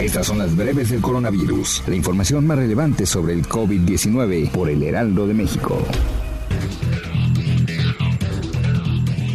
Estas 0.00 0.26
son 0.26 0.38
las 0.38 0.56
breves 0.56 0.88
del 0.88 1.02
coronavirus. 1.02 1.82
La 1.86 1.94
información 1.94 2.46
más 2.46 2.56
relevante 2.56 3.04
sobre 3.04 3.34
el 3.34 3.46
COVID-19 3.46 4.50
por 4.50 4.70
el 4.70 4.82
Heraldo 4.82 5.26
de 5.26 5.34
México. 5.34 5.76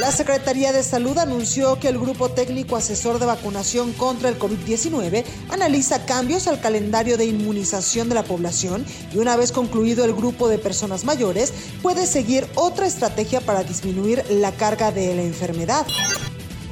La 0.00 0.10
Secretaría 0.10 0.72
de 0.72 0.82
Salud 0.82 1.18
anunció 1.18 1.78
que 1.78 1.88
el 1.88 1.98
Grupo 1.98 2.30
Técnico 2.30 2.74
Asesor 2.74 3.18
de 3.18 3.26
Vacunación 3.26 3.92
contra 3.92 4.30
el 4.30 4.38
COVID-19 4.38 5.24
analiza 5.50 6.06
cambios 6.06 6.46
al 6.46 6.58
calendario 6.58 7.18
de 7.18 7.26
inmunización 7.26 8.08
de 8.08 8.14
la 8.14 8.22
población 8.22 8.86
y 9.12 9.18
una 9.18 9.36
vez 9.36 9.52
concluido 9.52 10.06
el 10.06 10.14
grupo 10.14 10.48
de 10.48 10.56
personas 10.56 11.04
mayores, 11.04 11.52
puede 11.82 12.06
seguir 12.06 12.46
otra 12.54 12.86
estrategia 12.86 13.42
para 13.42 13.62
disminuir 13.62 14.24
la 14.30 14.52
carga 14.52 14.90
de 14.90 15.14
la 15.14 15.22
enfermedad. 15.22 15.86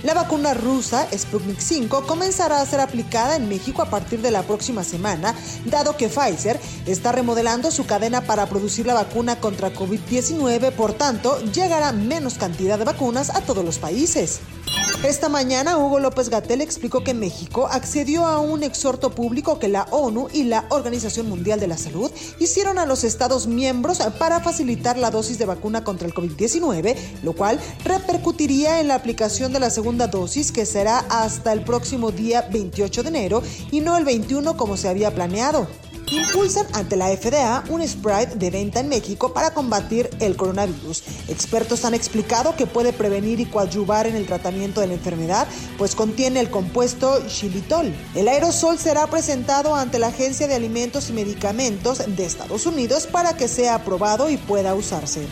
La 0.04 0.14
vacuna 0.14 0.54
rusa 0.54 1.08
Sputnik 1.12 1.58
5 1.58 2.06
comenzará 2.06 2.60
a 2.60 2.66
ser 2.66 2.78
aplicada 2.78 3.34
en 3.34 3.48
México 3.48 3.82
a 3.82 3.90
partir 3.90 4.20
de 4.22 4.30
la 4.30 4.44
próxima 4.44 4.84
semana, 4.84 5.34
dado 5.64 5.96
que 5.96 6.08
Pfizer 6.08 6.60
está 6.86 7.10
remodelando 7.10 7.72
su 7.72 7.84
cadena 7.84 8.20
para 8.20 8.46
producir 8.46 8.86
la 8.86 8.94
vacuna 8.94 9.40
contra 9.40 9.74
COVID-19, 9.74 10.70
por 10.72 10.92
tanto, 10.92 11.40
llegará 11.52 11.90
menos 11.90 12.34
cantidad 12.34 12.78
de 12.78 12.84
vacunas 12.84 13.30
a 13.30 13.40
todos 13.40 13.64
los 13.64 13.78
países. 13.78 14.40
Esta 15.04 15.28
mañana 15.28 15.78
Hugo 15.78 16.00
López 16.00 16.28
Gatel 16.28 16.60
explicó 16.60 17.04
que 17.04 17.14
México 17.14 17.68
accedió 17.70 18.26
a 18.26 18.40
un 18.40 18.64
exhorto 18.64 19.10
público 19.10 19.60
que 19.60 19.68
la 19.68 19.84
ONU 19.92 20.26
y 20.32 20.42
la 20.42 20.64
Organización 20.70 21.28
Mundial 21.28 21.60
de 21.60 21.68
la 21.68 21.78
Salud 21.78 22.10
hicieron 22.40 22.80
a 22.80 22.84
los 22.84 23.04
Estados 23.04 23.46
miembros 23.46 24.00
para 24.18 24.40
facilitar 24.40 24.98
la 24.98 25.12
dosis 25.12 25.38
de 25.38 25.46
vacuna 25.46 25.84
contra 25.84 26.08
el 26.08 26.14
COVID-19, 26.14 26.96
lo 27.22 27.32
cual 27.32 27.60
repercutiría 27.84 28.80
en 28.80 28.88
la 28.88 28.96
aplicación 28.96 29.52
de 29.52 29.60
la 29.60 29.70
segunda 29.70 30.08
dosis 30.08 30.50
que 30.50 30.66
será 30.66 30.98
hasta 31.08 31.52
el 31.52 31.62
próximo 31.62 32.10
día 32.10 32.48
28 32.50 33.04
de 33.04 33.08
enero 33.08 33.42
y 33.70 33.80
no 33.80 33.96
el 33.96 34.04
21 34.04 34.56
como 34.56 34.76
se 34.76 34.88
había 34.88 35.14
planeado 35.14 35.68
impulsan 36.10 36.66
ante 36.72 36.96
la 36.96 37.08
FDA 37.08 37.64
un 37.68 37.86
Sprite 37.86 38.36
de 38.36 38.50
venta 38.50 38.80
en 38.80 38.88
México 38.88 39.32
para 39.32 39.52
combatir 39.52 40.08
el 40.20 40.36
coronavirus. 40.36 41.02
Expertos 41.28 41.84
han 41.84 41.94
explicado 41.94 42.56
que 42.56 42.66
puede 42.66 42.92
prevenir 42.92 43.40
y 43.40 43.46
coadyuvar 43.46 44.06
en 44.06 44.16
el 44.16 44.26
tratamiento 44.26 44.80
de 44.80 44.88
la 44.88 44.94
enfermedad, 44.94 45.46
pues 45.76 45.94
contiene 45.94 46.40
el 46.40 46.50
compuesto 46.50 47.22
xilitol. 47.28 47.94
El 48.14 48.28
aerosol 48.28 48.78
será 48.78 49.06
presentado 49.06 49.74
ante 49.74 49.98
la 49.98 50.08
Agencia 50.08 50.46
de 50.46 50.54
Alimentos 50.54 51.10
y 51.10 51.12
Medicamentos 51.12 52.02
de 52.06 52.24
Estados 52.24 52.66
Unidos 52.66 53.06
para 53.06 53.36
que 53.36 53.48
sea 53.48 53.76
aprobado 53.76 54.30
y 54.30 54.36
pueda 54.36 54.74
usarse. 54.74 55.26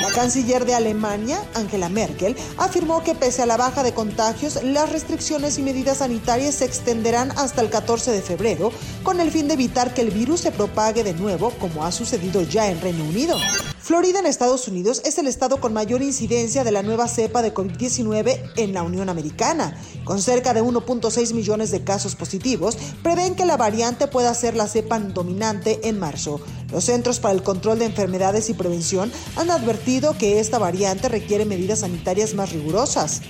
La 0.00 0.10
canciller 0.10 0.64
de 0.64 0.74
Alemania, 0.74 1.42
Angela 1.54 1.88
Merkel, 1.88 2.36
afirmó 2.58 3.02
que 3.02 3.14
pese 3.14 3.42
a 3.42 3.46
la 3.46 3.56
baja 3.56 3.82
de 3.82 3.94
contagios, 3.94 4.62
las 4.62 4.90
restricciones 4.90 5.58
y 5.58 5.62
medidas 5.62 5.98
sanitarias 5.98 6.56
se 6.56 6.64
extenderán 6.64 7.30
hasta 7.32 7.62
el 7.62 7.70
14 7.70 8.10
de 8.10 8.22
febrero, 8.22 8.72
con 9.02 9.20
el 9.20 9.30
fin 9.30 9.48
de 9.48 9.54
evitar 9.54 9.94
que 9.94 10.02
el 10.02 10.10
virus 10.10 10.40
se 10.40 10.52
propague 10.52 11.04
de 11.04 11.14
nuevo, 11.14 11.50
como 11.60 11.84
ha 11.84 11.92
sucedido 11.92 12.42
ya 12.42 12.70
en 12.70 12.80
Reino 12.80 13.04
Unido. 13.04 13.36
Florida 13.84 14.18
en 14.18 14.24
Estados 14.24 14.66
Unidos 14.66 15.02
es 15.04 15.18
el 15.18 15.26
estado 15.26 15.60
con 15.60 15.74
mayor 15.74 16.00
incidencia 16.00 16.64
de 16.64 16.72
la 16.72 16.82
nueva 16.82 17.06
cepa 17.06 17.42
de 17.42 17.52
COVID-19 17.52 18.52
en 18.56 18.72
la 18.72 18.82
Unión 18.82 19.10
Americana. 19.10 19.78
Con 20.04 20.22
cerca 20.22 20.54
de 20.54 20.62
1.6 20.62 21.34
millones 21.34 21.70
de 21.70 21.84
casos 21.84 22.16
positivos, 22.16 22.78
prevén 23.02 23.34
que 23.34 23.44
la 23.44 23.58
variante 23.58 24.06
pueda 24.06 24.32
ser 24.32 24.56
la 24.56 24.68
cepa 24.68 24.98
dominante 24.98 25.86
en 25.86 25.98
marzo. 25.98 26.40
Los 26.74 26.86
Centros 26.86 27.20
para 27.20 27.32
el 27.32 27.44
Control 27.44 27.78
de 27.78 27.84
Enfermedades 27.84 28.50
y 28.50 28.54
Prevención 28.54 29.12
han 29.36 29.48
advertido 29.52 30.18
que 30.18 30.40
esta 30.40 30.58
variante 30.58 31.08
requiere 31.08 31.44
medidas 31.44 31.80
sanitarias 31.80 32.34
más 32.34 32.50
rigurosas. 32.50 33.22